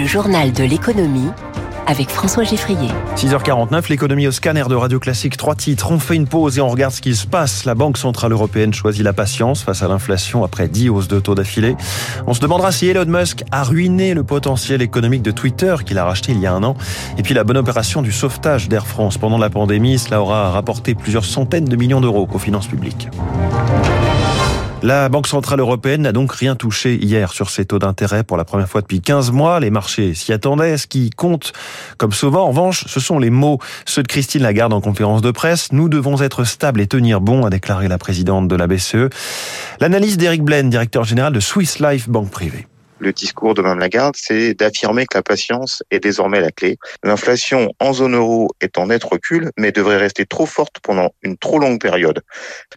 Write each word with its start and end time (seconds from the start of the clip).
Le 0.00 0.06
journal 0.06 0.50
de 0.50 0.64
l'économie 0.64 1.28
avec 1.86 2.08
François 2.08 2.42
Geffrier. 2.42 2.88
6h49, 3.16 3.90
l'économie 3.90 4.26
au 4.28 4.30
scanner 4.30 4.64
de 4.66 4.74
Radio 4.74 4.98
Classique. 4.98 5.36
Trois 5.36 5.54
titres. 5.54 5.90
On 5.90 5.98
fait 5.98 6.16
une 6.16 6.26
pause 6.26 6.56
et 6.56 6.62
on 6.62 6.68
regarde 6.68 6.94
ce 6.94 7.02
qui 7.02 7.14
se 7.14 7.26
passe. 7.26 7.66
La 7.66 7.74
Banque 7.74 7.98
Centrale 7.98 8.32
Européenne 8.32 8.72
choisit 8.72 9.04
la 9.04 9.12
patience 9.12 9.62
face 9.62 9.82
à 9.82 9.88
l'inflation 9.88 10.42
après 10.42 10.68
10 10.68 10.88
hausses 10.88 11.08
de 11.08 11.20
taux 11.20 11.34
d'affilée. 11.34 11.76
On 12.26 12.32
se 12.32 12.40
demandera 12.40 12.72
si 12.72 12.86
Elon 12.86 13.04
Musk 13.04 13.44
a 13.50 13.62
ruiné 13.62 14.14
le 14.14 14.24
potentiel 14.24 14.80
économique 14.80 15.20
de 15.20 15.32
Twitter 15.32 15.76
qu'il 15.84 15.98
a 15.98 16.06
racheté 16.06 16.32
il 16.32 16.40
y 16.40 16.46
a 16.46 16.54
un 16.54 16.62
an. 16.62 16.76
Et 17.18 17.22
puis 17.22 17.34
la 17.34 17.44
bonne 17.44 17.58
opération 17.58 18.00
du 18.00 18.10
sauvetage 18.10 18.70
d'Air 18.70 18.86
France 18.86 19.18
pendant 19.18 19.36
la 19.36 19.50
pandémie. 19.50 19.98
Cela 19.98 20.22
aura 20.22 20.50
rapporté 20.50 20.94
plusieurs 20.94 21.26
centaines 21.26 21.66
de 21.66 21.76
millions 21.76 22.00
d'euros 22.00 22.26
aux 22.32 22.38
finances 22.38 22.68
publiques. 22.68 23.08
La 24.82 25.10
Banque 25.10 25.26
Centrale 25.26 25.60
Européenne 25.60 26.02
n'a 26.02 26.12
donc 26.12 26.32
rien 26.32 26.56
touché 26.56 26.96
hier 26.96 27.32
sur 27.32 27.50
ses 27.50 27.66
taux 27.66 27.78
d'intérêt 27.78 28.24
pour 28.24 28.38
la 28.38 28.46
première 28.46 28.66
fois 28.66 28.80
depuis 28.80 29.02
15 29.02 29.30
mois. 29.30 29.60
Les 29.60 29.68
marchés 29.68 30.14
s'y 30.14 30.32
attendaient. 30.32 30.78
Ce 30.78 30.86
qui 30.86 31.10
compte, 31.10 31.52
comme 31.98 32.12
souvent, 32.12 32.44
en 32.44 32.48
revanche, 32.48 32.86
ce 32.86 32.98
sont 32.98 33.18
les 33.18 33.28
mots. 33.28 33.58
Ceux 33.84 34.02
de 34.02 34.08
Christine 34.08 34.42
Lagarde 34.42 34.72
en 34.72 34.80
conférence 34.80 35.20
de 35.20 35.30
presse. 35.30 35.72
Nous 35.72 35.90
devons 35.90 36.22
être 36.22 36.44
stables 36.44 36.80
et 36.80 36.86
tenir 36.86 37.20
bon, 37.20 37.44
a 37.44 37.50
déclaré 37.50 37.88
la 37.88 37.98
présidente 37.98 38.48
de 38.48 38.56
la 38.56 38.66
BCE. 38.66 39.10
L'analyse 39.80 40.16
d'Eric 40.16 40.42
Blaine, 40.42 40.70
directeur 40.70 41.04
général 41.04 41.34
de 41.34 41.40
Swiss 41.40 41.78
Life 41.78 42.08
Banque 42.08 42.30
Privée 42.30 42.66
le 43.00 43.12
discours 43.12 43.54
de 43.54 43.62
Mme 43.62 43.78
Lagarde, 43.78 44.14
c'est 44.16 44.54
d'affirmer 44.54 45.06
que 45.06 45.16
la 45.16 45.22
patience 45.22 45.82
est 45.90 46.00
désormais 46.00 46.40
la 46.40 46.50
clé. 46.50 46.76
L'inflation 47.02 47.72
en 47.80 47.92
zone 47.92 48.14
euro 48.14 48.50
est 48.60 48.78
en 48.78 48.86
net 48.86 49.02
recul, 49.02 49.50
mais 49.58 49.72
devrait 49.72 49.96
rester 49.96 50.26
trop 50.26 50.46
forte 50.46 50.76
pendant 50.82 51.10
une 51.22 51.36
trop 51.36 51.58
longue 51.58 51.80
période. 51.80 52.22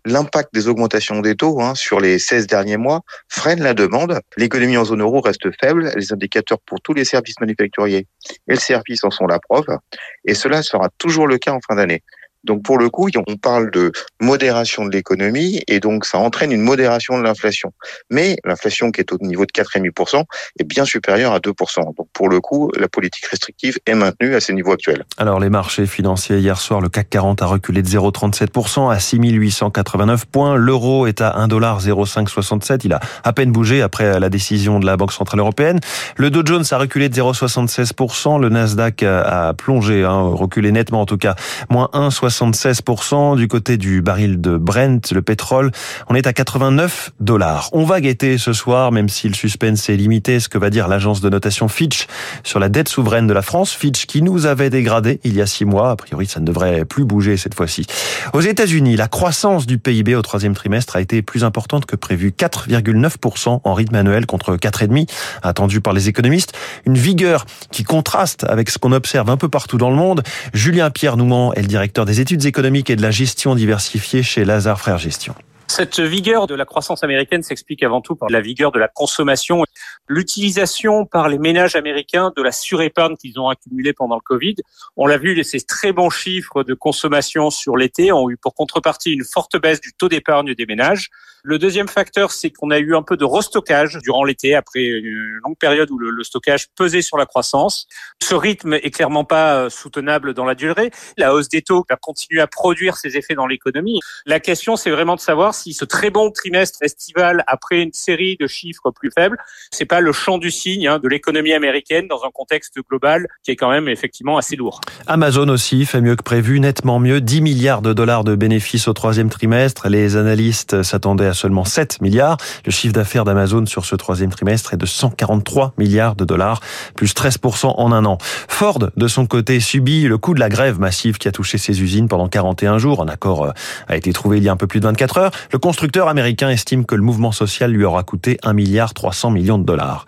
L'impact 0.05 0.53
des 0.53 0.67
augmentations 0.67 1.19
des 1.19 1.35
taux 1.35 1.61
hein, 1.61 1.75
sur 1.75 1.99
les 1.99 2.19
16 2.19 2.47
derniers 2.47 2.77
mois 2.77 3.01
freine 3.27 3.61
la 3.61 3.73
demande. 3.73 4.19
L'économie 4.37 4.77
en 4.77 4.85
zone 4.85 5.01
euro 5.01 5.21
reste 5.21 5.49
faible. 5.59 5.91
Les 5.95 6.13
indicateurs 6.13 6.59
pour 6.65 6.81
tous 6.81 6.93
les 6.93 7.05
services 7.05 7.39
manufacturiers 7.39 8.07
et 8.47 8.53
le 8.53 8.59
service 8.59 9.03
en 9.03 9.11
sont 9.11 9.27
la 9.27 9.39
preuve. 9.39 9.77
Et 10.25 10.33
cela 10.33 10.63
sera 10.63 10.89
toujours 10.97 11.27
le 11.27 11.37
cas 11.37 11.51
en 11.51 11.59
fin 11.67 11.75
d'année. 11.75 12.01
Donc 12.43 12.63
pour 12.63 12.77
le 12.77 12.89
coup, 12.89 13.09
on 13.27 13.35
parle 13.37 13.71
de 13.71 13.91
modération 14.21 14.85
de 14.85 14.91
l'économie 14.91 15.61
et 15.67 15.79
donc 15.79 16.05
ça 16.05 16.17
entraîne 16.17 16.51
une 16.51 16.61
modération 16.61 17.17
de 17.17 17.23
l'inflation. 17.23 17.73
Mais 18.09 18.37
l'inflation 18.43 18.91
qui 18.91 19.01
est 19.01 19.11
au 19.11 19.17
niveau 19.21 19.45
de 19.45 19.51
4,5% 19.51 20.23
est 20.59 20.63
bien 20.63 20.85
supérieure 20.85 21.33
à 21.33 21.39
2%. 21.39 21.95
Donc 21.95 22.07
pour 22.13 22.29
le 22.29 22.41
coup, 22.41 22.71
la 22.77 22.87
politique 22.87 23.25
restrictive 23.25 23.77
est 23.85 23.95
maintenue 23.95 24.35
à 24.35 24.39
ces 24.39 24.53
niveaux 24.53 24.73
actuels. 24.73 25.05
Alors 25.17 25.39
les 25.39 25.49
marchés 25.49 25.85
financiers 25.85 26.39
hier 26.39 26.59
soir, 26.59 26.81
le 26.81 26.89
CAC 26.89 27.09
40 27.09 27.41
a 27.41 27.45
reculé 27.45 27.81
de 27.81 27.87
0,37% 27.87 28.91
à 28.91 28.99
6889 28.99 30.25
points. 30.25 30.55
L'euro 30.55 31.07
est 31.07 31.21
à 31.21 31.45
1,0567. 31.47 32.81
Il 32.83 32.93
a 32.93 32.99
à 33.23 33.33
peine 33.33 33.51
bougé 33.51 33.81
après 33.81 34.19
la 34.19 34.29
décision 34.29 34.79
de 34.79 34.85
la 34.85 34.97
Banque 34.97 35.13
Centrale 35.13 35.39
Européenne. 35.39 35.79
Le 36.17 36.29
Dow 36.29 36.41
Jones 36.45 36.65
a 36.71 36.77
reculé 36.77 37.09
de 37.09 37.15
0,76%. 37.15 38.41
Le 38.41 38.49
Nasdaq 38.49 39.03
a 39.03 39.53
plongé, 39.53 40.03
hein, 40.03 40.31
reculé 40.33 40.71
nettement 40.71 41.01
en 41.01 41.05
tout 41.05 41.17
cas, 41.17 41.35
moins 41.69 41.89
1,60 41.93 42.32
76% 42.33 43.37
du 43.37 43.47
côté 43.47 43.77
du 43.77 44.01
baril 44.01 44.41
de 44.41 44.57
Brent, 44.57 45.11
le 45.11 45.21
pétrole. 45.21 45.71
On 46.09 46.15
est 46.15 46.27
à 46.27 46.33
89 46.33 47.11
dollars. 47.19 47.69
On 47.73 47.85
va 47.85 48.01
guetter 48.01 48.37
ce 48.37 48.53
soir, 48.53 48.91
même 48.91 49.09
si 49.09 49.27
le 49.27 49.33
suspense 49.35 49.89
est 49.89 49.95
limité, 49.95 50.39
ce 50.39 50.49
que 50.49 50.57
va 50.57 50.69
dire 50.69 50.87
l'agence 50.87 51.21
de 51.21 51.29
notation 51.29 51.67
Fitch 51.67 52.07
sur 52.43 52.59
la 52.59 52.69
dette 52.69 52.89
souveraine 52.89 53.27
de 53.27 53.33
la 53.33 53.41
France. 53.41 53.71
Fitch 53.71 54.05
qui 54.05 54.21
nous 54.21 54.45
avait 54.45 54.69
dégradé 54.69 55.19
il 55.23 55.35
y 55.35 55.41
a 55.41 55.45
six 55.45 55.65
mois. 55.65 55.91
A 55.91 55.95
priori, 55.95 56.25
ça 56.25 56.39
ne 56.39 56.45
devrait 56.45 56.85
plus 56.85 57.05
bouger 57.05 57.37
cette 57.37 57.55
fois-ci. 57.55 57.85
Aux 58.33 58.41
États-Unis, 58.41 58.95
la 58.95 59.07
croissance 59.07 59.65
du 59.65 59.77
PIB 59.77 60.15
au 60.15 60.21
troisième 60.21 60.55
trimestre 60.55 60.95
a 60.95 61.01
été 61.01 61.21
plus 61.21 61.43
importante 61.43 61.85
que 61.85 61.95
prévu. 61.95 62.33
4,9% 62.37 63.61
en 63.63 63.73
rythme 63.73 63.95
annuel 63.95 64.25
contre 64.25 64.55
4,5% 64.55 65.07
attendu 65.43 65.81
par 65.81 65.93
les 65.93 66.09
économistes. 66.09 66.53
Une 66.85 66.97
vigueur 66.97 67.45
qui 67.71 67.83
contraste 67.83 68.43
avec 68.45 68.69
ce 68.69 68.77
qu'on 68.77 68.91
observe 68.91 69.29
un 69.29 69.37
peu 69.37 69.49
partout 69.49 69.77
dans 69.77 69.89
le 69.89 69.95
monde. 69.95 70.23
Julien 70.53 70.89
Pierre 70.89 71.17
Nouman 71.17 71.53
est 71.53 71.61
le 71.61 71.67
directeur 71.67 72.05
des 72.05 72.21
études 72.23 72.45
économiques 72.45 72.89
et 72.89 72.95
de 72.95 73.01
la 73.01 73.11
gestion 73.11 73.53
diversifiée 73.53 74.23
chez 74.23 74.45
Lazare 74.45 74.79
Frères 74.79 74.97
Gestion. 74.97 75.35
Cette 75.67 75.99
vigueur 75.99 76.47
de 76.47 76.55
la 76.55 76.63
croissance 76.63 77.03
américaine 77.03 77.43
s'explique 77.43 77.83
avant 77.83 77.99
tout 77.99 78.15
par 78.15 78.29
la 78.29 78.39
vigueur 78.39 78.71
de 78.71 78.79
la 78.79 78.87
consommation, 78.87 79.63
l'utilisation 80.07 81.05
par 81.05 81.27
les 81.27 81.37
ménages 81.37 81.75
américains 81.75 82.31
de 82.37 82.41
la 82.41 82.53
surépargne 82.53 83.17
qu'ils 83.17 83.39
ont 83.39 83.49
accumulée 83.49 83.91
pendant 83.91 84.15
le 84.15 84.21
Covid. 84.21 84.55
On 84.95 85.05
l'a 85.05 85.17
vu, 85.17 85.43
ces 85.43 85.61
très 85.61 85.91
bons 85.91 86.09
chiffres 86.09 86.63
de 86.63 86.73
consommation 86.73 87.49
sur 87.49 87.75
l'été 87.75 88.13
ont 88.13 88.29
eu 88.29 88.37
pour 88.37 88.53
contrepartie 88.55 89.11
une 89.11 89.25
forte 89.25 89.59
baisse 89.59 89.81
du 89.81 89.91
taux 89.93 90.07
d'épargne 90.07 90.53
des 90.53 90.65
ménages. 90.65 91.09
Le 91.45 91.59
deuxième 91.59 91.89
facteur, 91.89 92.31
c'est 92.31 92.51
qu'on 92.51 92.71
a 92.71 92.79
eu 92.79 92.95
un 92.95 93.01
peu 93.01 93.17
de 93.17 93.25
restockage 93.25 93.99
durant 94.01 94.23
l'été 94.23 94.55
après 94.55 94.81
une 94.81 95.39
longue 95.43 95.57
période 95.57 95.91
où 95.91 95.97
le, 95.97 96.23
stockage 96.23 96.69
pesait 96.73 97.01
sur 97.01 97.17
la 97.17 97.25
croissance. 97.25 97.85
Ce 98.21 98.33
rythme 98.33 98.75
est 98.75 98.91
clairement 98.91 99.25
pas 99.25 99.55
euh, 99.55 99.69
soutenable 99.69 100.33
dans 100.33 100.45
la 100.45 100.55
durée. 100.55 100.89
La 101.17 101.33
hausse 101.33 101.49
des 101.49 101.61
taux 101.61 101.85
va 101.89 101.97
continuer 101.97 102.39
à 102.39 102.47
produire 102.47 102.95
ses 102.95 103.17
effets 103.17 103.33
dans 103.33 103.45
l'économie. 103.45 103.99
La 104.25 104.39
question, 104.39 104.77
c'est 104.77 104.89
vraiment 104.89 105.15
de 105.15 105.19
savoir 105.19 105.53
si 105.53 105.73
ce 105.73 105.83
très 105.83 106.11
bon 106.11 106.31
trimestre 106.31 106.79
estival 106.81 107.43
après 107.45 107.81
une 107.81 107.91
série 107.91 108.37
de 108.39 108.47
chiffres 108.47 108.91
plus 108.91 109.11
faibles, 109.11 109.37
c'est 109.69 109.83
pas 109.83 109.99
le 109.99 110.13
champ 110.13 110.37
du 110.37 110.49
signe 110.49 110.87
hein, 110.87 110.99
de 110.99 111.09
l'économie 111.09 111.51
américaine 111.51 112.07
dans 112.07 112.23
un 112.23 112.31
contexte 112.31 112.79
global 112.89 113.27
qui 113.43 113.51
est 113.51 113.57
quand 113.57 113.69
même 113.69 113.89
effectivement 113.89 114.37
assez 114.37 114.55
lourd. 114.55 114.79
Amazon 115.07 115.49
aussi 115.49 115.85
fait 115.85 115.99
mieux 115.99 116.15
que 116.15 116.23
prévu, 116.23 116.61
nettement 116.61 116.99
mieux, 116.99 117.19
10 117.19 117.41
milliards 117.41 117.81
de 117.81 117.91
dollars 117.91 118.23
de 118.23 118.35
bénéfices 118.35 118.87
au 118.87 118.93
troisième 118.93 119.29
trimestre. 119.29 119.89
Les 119.89 120.15
analystes 120.15 120.83
s'attendaient 120.83 121.25
à 121.25 121.32
seulement 121.33 121.65
7 121.65 122.01
milliards. 122.01 122.37
Le 122.65 122.71
chiffre 122.71 122.93
d'affaires 122.93 123.23
d'Amazon 123.23 123.65
sur 123.65 123.85
ce 123.85 123.95
troisième 123.95 124.31
trimestre 124.31 124.73
est 124.73 124.77
de 124.77 124.85
143 124.85 125.73
milliards 125.77 126.15
de 126.15 126.25
dollars, 126.25 126.59
plus 126.95 127.13
13% 127.13 127.73
en 127.77 127.91
un 127.91 128.05
an. 128.05 128.17
Ford, 128.47 128.79
de 128.95 129.07
son 129.07 129.25
côté, 129.25 129.59
subit 129.59 130.03
le 130.03 130.17
coût 130.17 130.33
de 130.33 130.39
la 130.39 130.49
grève 130.49 130.79
massive 130.79 131.17
qui 131.17 131.27
a 131.27 131.31
touché 131.31 131.57
ses 131.57 131.81
usines 131.81 132.07
pendant 132.07 132.27
41 132.27 132.77
jours. 132.77 133.01
Un 133.01 133.07
accord 133.07 133.45
euh, 133.45 133.51
a 133.87 133.95
été 133.95 134.13
trouvé 134.13 134.37
il 134.37 134.43
y 134.43 134.49
a 134.49 134.51
un 134.51 134.57
peu 134.57 134.67
plus 134.67 134.79
de 134.79 134.85
24 134.85 135.17
heures. 135.17 135.31
Le 135.51 135.59
constructeur 135.59 136.07
américain 136.07 136.49
estime 136.49 136.85
que 136.85 136.95
le 136.95 137.01
mouvement 137.01 137.31
social 137.31 137.71
lui 137.71 137.85
aura 137.85 138.03
coûté 138.03 138.37
1 138.43 138.53
milliard 138.53 138.93
300 138.93 139.31
millions 139.31 139.57
de 139.57 139.65
dollars. 139.65 140.05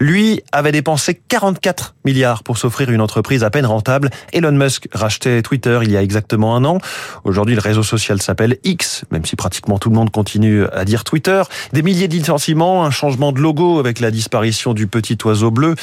Lui 0.00 0.42
avait 0.52 0.72
dépensé 0.72 1.14
44 1.28 1.94
milliards 2.04 2.42
pour 2.42 2.58
s'offrir 2.58 2.90
une 2.90 3.00
entreprise 3.00 3.44
à 3.44 3.50
peine 3.50 3.66
rentable. 3.66 4.10
Elon 4.32 4.52
Musk 4.52 4.88
rachetait 4.92 5.42
Twitter 5.42 5.78
il 5.82 5.90
y 5.90 5.96
a 5.96 6.02
exactement 6.02 6.56
un 6.56 6.64
an. 6.64 6.78
Aujourd'hui, 7.24 7.54
le 7.54 7.60
réseau 7.60 7.82
social 7.82 8.20
s'appelle 8.20 8.58
X, 8.64 9.04
même 9.10 9.24
si 9.24 9.36
pratiquement 9.36 9.78
tout 9.78 9.90
le 9.90 9.96
monde 9.96 10.10
continue 10.10 10.63
à 10.72 10.84
dire 10.84 11.04
Twitter. 11.04 11.42
Des 11.72 11.82
milliers 11.82 12.08
de 12.08 12.14
licenciements, 12.14 12.84
un 12.84 12.90
changement 12.90 13.32
de 13.32 13.40
logo 13.40 13.78
avec 13.78 14.00
la 14.00 14.10
disparition 14.10 14.74
du 14.74 14.86
petit 14.86 15.18
oiseau 15.24 15.50
bleu, 15.50 15.74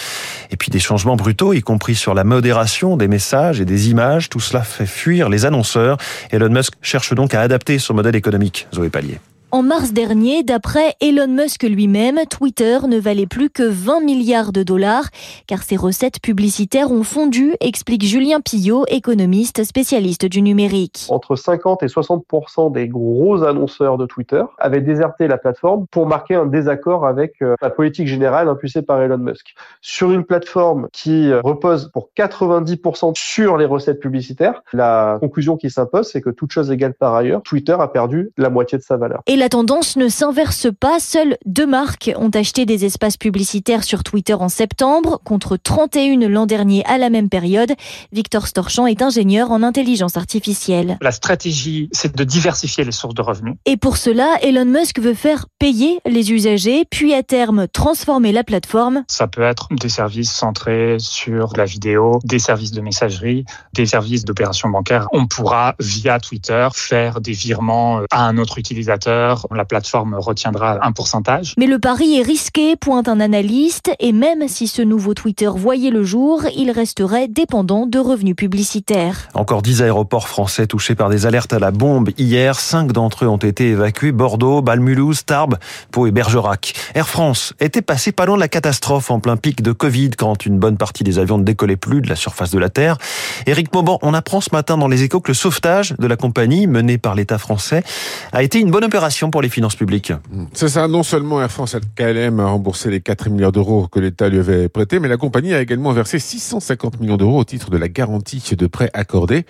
et 0.52 0.58
puis 0.58 0.70
des 0.70 0.80
changements 0.80 1.16
brutaux, 1.16 1.54
y 1.54 1.62
compris 1.62 1.96
sur 1.96 2.14
la 2.14 2.24
modération 2.24 2.98
des 2.98 3.08
messages 3.08 3.62
et 3.62 3.66
des 3.66 3.90
images. 3.90 4.30
Tout 4.30 4.40
cela 4.40 4.62
fait 4.64 4.86
fuir 4.86 5.30
les 5.30 5.46
annonceurs. 5.46 5.98
Elon 6.32 6.50
Musk 6.50 6.74
cherche 6.82 7.14
donc 7.14 7.34
à 7.34 7.42
adapter 7.42 7.80
son 7.80 7.94
modèle 7.94 8.16
économique. 8.16 8.68
Zoé 8.74 8.90
Pallier. 8.90 9.20
En 9.54 9.64
mars 9.64 9.92
dernier, 9.92 10.44
d'après 10.44 10.96
Elon 11.02 11.28
Musk 11.28 11.64
lui-même, 11.64 12.22
Twitter 12.30 12.78
ne 12.88 12.98
valait 12.98 13.28
plus 13.28 13.50
que 13.50 13.64
20 13.64 14.00
milliards 14.00 14.54
de 14.54 14.64
dollars, 14.64 15.10
car 15.46 15.62
ses 15.62 15.76
recettes 15.76 16.22
publicitaires 16.22 16.90
ont 16.90 17.04
fondu, 17.04 17.56
explique 17.60 18.06
Julien 18.06 18.40
Pillot, 18.40 18.86
économiste 18.88 19.66
spécialiste 19.66 20.26
du 20.26 20.42
numérique. 20.42 21.06
Entre 21.10 21.36
50 21.36 21.84
et 21.84 21.90
60 21.90 22.24
des 22.72 22.88
gros 22.88 23.44
annonceurs 23.44 23.98
de 23.98 24.06
Twitter 24.06 24.42
avaient 24.58 24.80
déserté 24.80 25.28
la 25.28 25.38
plateforme 25.38 25.86
pour 25.92 26.08
marquer 26.08 26.36
un 26.36 26.46
désaccord 26.46 27.06
avec 27.06 27.42
euh, 27.42 27.56
la 27.62 27.70
politique 27.70 28.08
générale 28.08 28.48
impulsée 28.48 28.84
par 28.84 29.02
Elon 29.02 29.18
Musk. 29.18 29.54
Sur 29.82 30.12
une 30.12 30.24
plateforme 30.24 30.88
qui 30.94 31.30
euh, 31.30 31.42
repose 31.42 31.92
pour 31.92 32.10
90% 32.16 33.12
sur 33.18 33.58
les 33.58 33.66
recettes 33.66 34.00
publicitaires, 34.00 34.64
la 34.72 35.18
conclusion 35.20 35.58
qui 35.58 35.70
s'impose, 35.70 36.10
c'est 36.10 36.22
que 36.22 36.30
toute 36.30 36.54
chose 36.54 36.72
égale 36.72 36.94
par 36.94 37.16
ailleurs, 37.16 37.42
Twitter 37.44 37.76
a 37.78 37.90
perdu 37.90 38.32
la 38.38 38.50
moitié 38.50 38.78
de 38.78 38.84
sa 38.84 38.96
valeur 38.96 39.22
la 39.42 39.50
tendance 39.50 39.98
ne 39.98 40.08
s'inverse 40.08 40.68
pas. 40.80 41.00
Seules 41.00 41.36
deux 41.48 41.66
marques 41.66 42.12
ont 42.16 42.30
acheté 42.30 42.68
des 42.68 42.86
espaces 42.86 43.18
publicitaires 43.18 43.84
sur 43.84 44.04
Twitter 44.04 44.36
en 44.36 44.50
septembre, 44.50 45.20
contre 45.24 45.58
31 45.58 46.30
l'an 46.30 46.46
dernier 46.46 46.86
à 46.86 47.00
la 47.00 47.10
même 47.10 47.28
période. 47.28 47.74
Victor 48.12 48.46
Storchamp 48.46 48.86
est 48.86 49.02
ingénieur 49.02 49.50
en 49.50 49.64
intelligence 49.64 50.16
artificielle. 50.16 51.00
La 51.02 51.12
stratégie, 51.12 51.90
c'est 51.92 52.16
de 52.16 52.24
diversifier 52.24 52.84
les 52.84 52.92
sources 52.92 53.16
de 53.16 53.24
revenus. 53.24 53.56
Et 53.66 53.78
pour 53.78 53.98
cela, 53.98 54.38
Elon 54.44 54.66
Musk 54.66 55.00
veut 55.00 55.16
faire 55.16 55.48
payer 55.58 56.02
les 56.06 56.32
usagers, 56.32 56.86
puis 56.88 57.16
à 57.16 57.24
terme 57.24 57.68
transformer 57.68 58.34
la 58.34 58.44
plateforme. 58.44 59.06
Ça 59.08 59.26
peut 59.26 59.42
être 59.42 59.70
des 59.72 59.90
services 59.90 60.32
centrés 60.32 60.98
sur 61.00 61.54
la 61.58 61.66
vidéo, 61.66 62.20
des 62.24 62.38
services 62.38 62.74
de 62.74 62.82
messagerie, 62.82 63.46
des 63.74 63.88
services 63.88 64.24
d'opération 64.24 64.70
bancaire. 64.70 65.08
On 65.14 65.26
pourra, 65.26 65.74
via 65.80 66.20
Twitter, 66.20 66.68
faire 66.76 67.22
des 67.22 67.32
virements 67.32 68.02
à 68.12 68.28
un 68.28 68.38
autre 68.38 68.60
utilisateur 68.60 69.31
heures, 69.32 69.48
la 69.56 69.66
plateforme 69.66 70.16
retiendra 70.16 70.86
un 70.86 70.92
pourcentage. 70.92 71.54
Mais 71.58 71.68
le 71.68 71.80
pari 71.80 72.20
est 72.20 72.24
risqué, 72.24 72.76
pointe 72.76 73.08
un 73.08 73.20
analyste, 73.20 73.92
et 74.00 74.12
même 74.12 74.48
si 74.48 74.68
ce 74.68 74.82
nouveau 74.82 75.14
Twitter 75.14 75.50
voyait 75.54 75.90
le 75.90 76.04
jour, 76.04 76.44
il 76.56 76.72
resterait 76.72 77.28
dépendant 77.28 77.86
de 77.86 78.00
revenus 78.00 78.36
publicitaires. 78.36 79.30
Encore 79.34 79.62
10 79.62 79.82
aéroports 79.82 80.28
français 80.28 80.68
touchés 80.68 80.96
par 80.96 81.10
des 81.10 81.26
alertes 81.26 81.54
à 81.54 81.60
la 81.60 81.72
bombe 81.72 82.10
hier. 82.18 82.60
Cinq 82.60 82.92
d'entre 82.92 83.26
eux 83.26 83.28
ont 83.28 83.38
été 83.38 83.70
évacués. 83.70 84.12
Bordeaux, 84.12 84.62
Balmulhouse, 84.62 85.26
Tarbes, 85.26 85.58
Pau 85.92 86.08
et 86.08 86.12
Bergerac. 86.12 86.74
Air 86.94 87.08
France 87.08 87.54
était 87.60 87.82
passé 87.82 88.12
pas 88.12 88.26
loin 88.26 88.36
de 88.36 88.42
la 88.42 88.48
catastrophe 88.48 89.12
en 89.12 89.20
plein 89.20 89.38
pic 89.38 89.62
de 89.62 89.72
Covid 89.72 90.12
quand 90.12 90.46
une 90.46 90.60
bonne 90.60 90.78
partie 90.78 91.04
des 91.04 91.20
avions 91.20 91.38
ne 91.38 91.44
décollaient 91.44 91.78
plus 91.78 92.02
de 92.02 92.10
la 92.10 92.16
surface 92.16 92.52
de 92.52 92.60
la 92.60 92.70
Terre. 92.70 92.98
Éric 93.46 93.74
Mauban, 93.74 94.00
on 94.02 94.14
apprend 94.14 94.42
ce 94.42 94.50
matin 94.52 94.78
dans 94.78 94.88
les 94.88 95.04
échos 95.04 95.22
que 95.22 95.30
le 95.30 95.36
sauvetage 95.36 95.96
de 95.98 96.08
la 96.08 96.16
compagnie 96.16 96.68
menée 96.68 96.98
par 96.98 97.16
l'État 97.16 97.38
français 97.38 97.84
a 98.32 98.44
été 98.44 98.60
une 98.60 98.72
bonne 98.72 98.84
opération 98.84 99.21
pour 99.30 99.42
les 99.42 99.50
finances 99.50 99.76
publiques. 99.76 100.14
C'est 100.54 100.70
ça, 100.70 100.88
non 100.88 101.04
seulement 101.04 101.42
Air 101.42 101.52
France 101.52 101.76
KLM 101.96 102.40
a 102.40 102.48
remboursé 102.48 102.90
les 102.90 103.02
4 103.02 103.30
milliards 103.30 103.52
d'euros 103.52 103.88
que 103.88 104.00
l'État 104.00 104.30
lui 104.30 104.40
avait 104.40 104.70
prêtés, 104.70 105.00
mais 105.00 105.08
la 105.08 105.18
compagnie 105.18 105.54
a 105.54 105.62
également 105.62 105.92
versé 105.92 106.20
650 106.20 107.00
millions 107.00 107.18
d'euros 107.18 107.40
au 107.40 107.44
titre 107.44 107.70
de 107.70 107.78
la 107.78 107.88
garantie 107.88 108.56
de 108.56 108.68
prêt 108.68 108.90
accordé 108.94 109.46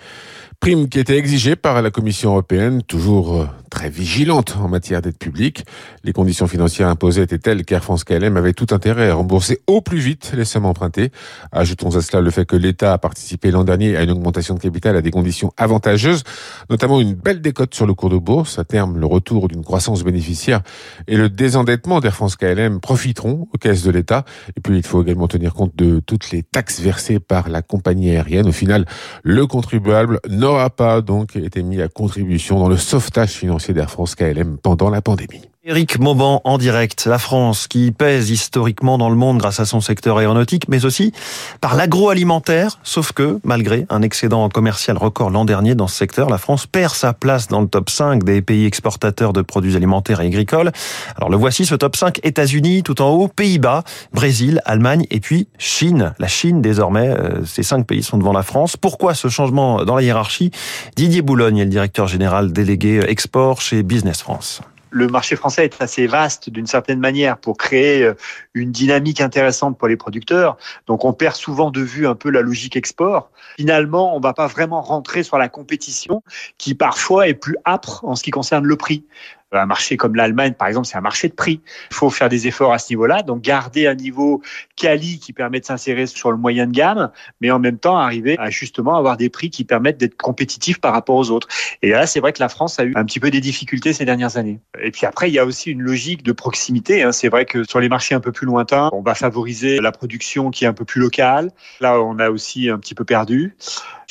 prime 0.62 0.88
qui 0.88 1.00
était 1.00 1.18
exigée 1.18 1.56
par 1.56 1.82
la 1.82 1.90
Commission 1.90 2.30
européenne, 2.30 2.84
toujours 2.84 3.34
euh, 3.34 3.46
très 3.68 3.88
vigilante 3.88 4.56
en 4.62 4.68
matière 4.68 5.00
d'aide 5.02 5.16
publique. 5.16 5.64
Les 6.04 6.12
conditions 6.12 6.46
financières 6.46 6.88
imposées 6.88 7.22
étaient 7.22 7.38
telles 7.38 7.64
qu'Air 7.64 7.82
France 7.82 8.04
KLM 8.04 8.36
avait 8.36 8.52
tout 8.52 8.66
intérêt 8.70 9.08
à 9.08 9.14
rembourser 9.14 9.60
au 9.66 9.80
plus 9.80 9.98
vite 9.98 10.34
les 10.36 10.44
sommes 10.44 10.66
empruntées. 10.66 11.10
Ajoutons 11.50 11.96
à 11.96 12.02
cela 12.02 12.22
le 12.22 12.30
fait 12.30 12.44
que 12.44 12.54
l'État 12.54 12.92
a 12.92 12.98
participé 12.98 13.50
l'an 13.50 13.64
dernier 13.64 13.96
à 13.96 14.02
une 14.02 14.10
augmentation 14.10 14.54
de 14.54 14.60
capital 14.60 14.94
à 14.94 15.00
des 15.00 15.10
conditions 15.10 15.52
avantageuses, 15.56 16.22
notamment 16.70 17.00
une 17.00 17.14
belle 17.14 17.40
décote 17.40 17.74
sur 17.74 17.86
le 17.86 17.94
cours 17.94 18.10
de 18.10 18.18
bourse. 18.18 18.58
À 18.58 18.64
terme, 18.64 18.98
le 18.98 19.06
retour 19.06 19.48
d'une 19.48 19.64
croissance 19.64 20.04
bénéficiaire 20.04 20.60
et 21.08 21.16
le 21.16 21.28
désendettement 21.28 21.98
d'Air 21.98 22.14
France 22.14 22.36
KLM 22.36 22.78
profiteront 22.78 23.48
aux 23.52 23.58
caisses 23.58 23.82
de 23.82 23.90
l'État. 23.90 24.24
Et 24.56 24.60
puis, 24.60 24.76
il 24.76 24.86
faut 24.86 25.02
également 25.02 25.26
tenir 25.26 25.54
compte 25.54 25.74
de 25.74 25.98
toutes 25.98 26.30
les 26.30 26.44
taxes 26.44 26.78
versées 26.78 27.18
par 27.18 27.48
la 27.48 27.62
compagnie 27.62 28.10
aérienne. 28.10 28.46
Au 28.46 28.52
final, 28.52 28.86
le 29.24 29.46
contribuable 29.46 30.20
n'aura 30.52 30.70
pas 30.70 31.00
donc 31.00 31.36
été 31.36 31.62
mis 31.62 31.80
à 31.80 31.88
contribution 31.88 32.58
dans 32.58 32.68
le 32.68 32.76
sauvetage 32.76 33.30
financier 33.30 33.74
d'Air 33.74 33.90
France 33.90 34.14
KLM 34.14 34.58
pendant 34.58 34.90
la 34.90 35.02
pandémie. 35.02 35.51
Éric 35.64 36.00
Mauban 36.00 36.40
en 36.42 36.58
direct. 36.58 37.06
La 37.06 37.20
France 37.20 37.68
qui 37.68 37.92
pèse 37.92 38.30
historiquement 38.30 38.98
dans 38.98 39.08
le 39.08 39.14
monde 39.14 39.38
grâce 39.38 39.60
à 39.60 39.64
son 39.64 39.80
secteur 39.80 40.18
aéronautique, 40.18 40.66
mais 40.68 40.84
aussi 40.84 41.12
par 41.60 41.76
l'agroalimentaire. 41.76 42.80
Sauf 42.82 43.12
que, 43.12 43.38
malgré 43.44 43.86
un 43.88 44.02
excédent 44.02 44.48
commercial 44.48 44.96
record 44.96 45.30
l'an 45.30 45.44
dernier 45.44 45.76
dans 45.76 45.86
ce 45.86 45.94
secteur, 45.94 46.28
la 46.28 46.38
France 46.38 46.66
perd 46.66 46.92
sa 46.94 47.12
place 47.12 47.46
dans 47.46 47.60
le 47.60 47.68
top 47.68 47.90
5 47.90 48.24
des 48.24 48.42
pays 48.42 48.66
exportateurs 48.66 49.32
de 49.32 49.40
produits 49.40 49.76
alimentaires 49.76 50.20
et 50.20 50.26
agricoles. 50.26 50.72
Alors 51.16 51.30
le 51.30 51.36
voici, 51.36 51.64
ce 51.64 51.76
top 51.76 51.94
5. 51.94 52.18
États-Unis 52.24 52.82
tout 52.82 53.00
en 53.00 53.10
haut, 53.10 53.28
Pays-Bas, 53.28 53.84
Brésil, 54.12 54.60
Allemagne 54.64 55.06
et 55.12 55.20
puis 55.20 55.46
Chine. 55.58 56.12
La 56.18 56.26
Chine 56.26 56.60
désormais, 56.60 57.10
euh, 57.10 57.44
ces 57.44 57.62
cinq 57.62 57.86
pays 57.86 58.02
sont 58.02 58.18
devant 58.18 58.32
la 58.32 58.42
France. 58.42 58.76
Pourquoi 58.76 59.14
ce 59.14 59.28
changement 59.28 59.84
dans 59.84 59.94
la 59.94 60.02
hiérarchie? 60.02 60.50
Didier 60.96 61.22
Boulogne 61.22 61.58
est 61.58 61.64
le 61.64 61.70
directeur 61.70 62.08
général 62.08 62.52
délégué 62.52 63.00
export 63.06 63.60
chez 63.60 63.84
Business 63.84 64.22
France 64.22 64.60
le 64.92 65.08
marché 65.08 65.36
français 65.36 65.64
est 65.64 65.82
assez 65.82 66.06
vaste 66.06 66.50
d'une 66.50 66.66
certaine 66.66 67.00
manière 67.00 67.38
pour 67.38 67.56
créer 67.56 68.04
euh, 68.04 68.14
une 68.54 68.70
dynamique 68.70 69.20
intéressante 69.20 69.78
pour 69.78 69.88
les 69.88 69.96
producteurs. 69.96 70.56
Donc 70.86 71.04
on 71.04 71.12
perd 71.12 71.34
souvent 71.34 71.70
de 71.70 71.80
vue 71.80 72.06
un 72.06 72.14
peu 72.14 72.30
la 72.30 72.42
logique 72.42 72.76
export. 72.76 73.30
Finalement, 73.56 74.14
on 74.14 74.20
va 74.20 74.34
pas 74.34 74.46
vraiment 74.46 74.82
rentrer 74.82 75.22
sur 75.22 75.38
la 75.38 75.48
compétition 75.48 76.22
qui 76.58 76.74
parfois 76.74 77.28
est 77.28 77.34
plus 77.34 77.56
âpre 77.64 78.04
en 78.04 78.14
ce 78.14 78.22
qui 78.22 78.30
concerne 78.30 78.66
le 78.66 78.76
prix. 78.76 79.04
Un 79.52 79.66
marché 79.66 79.96
comme 79.96 80.14
l'Allemagne, 80.14 80.54
par 80.54 80.68
exemple, 80.68 80.86
c'est 80.86 80.96
un 80.96 81.02
marché 81.02 81.28
de 81.28 81.34
prix. 81.34 81.60
Il 81.90 81.94
faut 81.94 82.10
faire 82.10 82.28
des 82.28 82.46
efforts 82.46 82.72
à 82.72 82.78
ce 82.78 82.90
niveau-là, 82.90 83.22
donc 83.22 83.42
garder 83.42 83.86
un 83.86 83.94
niveau 83.94 84.42
quali 84.76 85.18
qui 85.18 85.32
permet 85.32 85.60
de 85.60 85.64
s'insérer 85.64 86.06
sur 86.06 86.30
le 86.30 86.38
moyen 86.38 86.66
de 86.66 86.72
gamme, 86.72 87.10
mais 87.40 87.50
en 87.50 87.58
même 87.58 87.78
temps 87.78 87.96
arriver 87.96 88.36
à 88.38 88.50
justement 88.50 88.96
avoir 88.96 89.16
des 89.16 89.28
prix 89.28 89.50
qui 89.50 89.64
permettent 89.64 89.98
d'être 89.98 90.16
compétitifs 90.16 90.80
par 90.80 90.92
rapport 90.92 91.16
aux 91.16 91.30
autres. 91.30 91.48
Et 91.82 91.90
là, 91.90 92.06
c'est 92.06 92.20
vrai 92.20 92.32
que 92.32 92.40
la 92.40 92.48
France 92.48 92.78
a 92.78 92.84
eu 92.84 92.92
un 92.96 93.04
petit 93.04 93.20
peu 93.20 93.30
des 93.30 93.40
difficultés 93.40 93.92
ces 93.92 94.04
dernières 94.04 94.36
années. 94.36 94.60
Et 94.82 94.90
puis 94.90 95.06
après, 95.06 95.28
il 95.28 95.34
y 95.34 95.38
a 95.38 95.44
aussi 95.44 95.70
une 95.70 95.82
logique 95.82 96.22
de 96.22 96.32
proximité. 96.32 97.02
Hein. 97.02 97.12
C'est 97.12 97.28
vrai 97.28 97.44
que 97.44 97.64
sur 97.64 97.80
les 97.80 97.88
marchés 97.88 98.14
un 98.14 98.20
peu 98.20 98.32
plus 98.32 98.46
lointains, 98.46 98.88
on 98.92 99.02
va 99.02 99.14
favoriser 99.14 99.80
la 99.80 99.92
production 99.92 100.50
qui 100.50 100.64
est 100.64 100.68
un 100.68 100.72
peu 100.72 100.84
plus 100.84 101.00
locale. 101.00 101.50
Là, 101.80 102.00
on 102.00 102.18
a 102.18 102.30
aussi 102.30 102.68
un 102.68 102.78
petit 102.78 102.94
peu 102.94 103.04
perdu. 103.04 103.56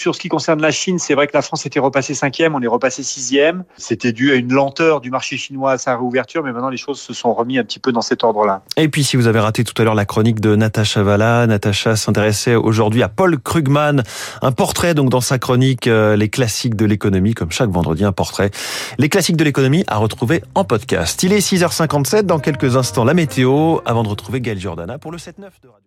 Sur 0.01 0.15
ce 0.15 0.19
qui 0.19 0.30
concerne 0.30 0.63
la 0.63 0.71
Chine, 0.71 0.98
c'est 0.98 1.13
vrai 1.13 1.27
que 1.27 1.33
la 1.36 1.44
France 1.44 1.68
était 1.68 1.80
repassée 1.80 2.15
cinquième, 2.15 2.56
on 2.56 2.62
est 2.63 2.65
repassé 2.65 3.03
sixième. 3.03 3.65
C'était 3.77 4.13
dû 4.13 4.31
à 4.31 4.33
une 4.33 4.51
lenteur 4.51 5.00
du 5.00 5.12
marché 5.12 5.38
chinois 5.38 5.74
à 5.74 5.77
sa 5.77 5.95
réouverture, 5.95 6.44
mais 6.44 6.51
maintenant 6.51 6.71
les 6.71 6.77
choses 6.77 7.00
se 7.00 7.13
sont 7.13 7.36
remis 7.36 7.59
un 7.59 7.63
petit 7.63 7.77
peu 7.77 7.92
dans 7.92 8.01
cet 8.01 8.24
ordre-là. 8.24 8.63
Et 8.77 8.89
puis 8.89 9.03
si 9.03 9.15
vous 9.15 9.27
avez 9.27 9.39
raté 9.39 9.63
tout 9.63 9.80
à 9.80 9.86
l'heure 9.86 9.94
la 9.94 10.06
chronique 10.06 10.39
de 10.39 10.56
Natacha 10.56 11.03
Valla, 11.03 11.45
Natacha 11.45 11.95
s'intéressait 11.95 12.56
aujourd'hui 12.56 13.03
à 13.03 13.09
Paul 13.09 13.38
Krugman, 13.38 14.01
un 14.42 14.51
portrait 14.51 14.95
donc 14.95 15.12
dans 15.12 15.21
sa 15.21 15.38
chronique 15.38 15.86
euh, 15.86 16.15
Les 16.15 16.30
classiques 16.30 16.75
de 16.75 16.86
l'économie, 16.86 17.36
comme 17.36 17.51
chaque 17.51 17.69
vendredi 17.69 18.03
un 18.03 18.12
portrait. 18.12 18.50
Les 18.98 19.07
classiques 19.07 19.38
de 19.38 19.44
l'économie 19.44 19.83
à 19.86 19.98
retrouver 19.98 20.42
en 20.56 20.63
podcast. 20.63 21.21
Il 21.21 21.31
est 21.31 21.48
6h57, 21.48 22.24
dans 22.24 22.39
quelques 22.39 22.75
instants 22.75 23.03
la 23.03 23.13
météo, 23.13 23.77
avant 23.86 24.01
de 24.01 24.09
retrouver 24.09 24.42
Gaël 24.42 24.59
Giordana 24.59 24.98
pour 24.98 25.12
le 25.12 25.19
7-9 25.19 25.42
de 25.62 25.68
Radio. 25.68 25.81